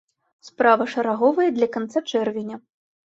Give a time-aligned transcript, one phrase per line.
[0.47, 2.63] Справа шараговая для канца чэрвеня.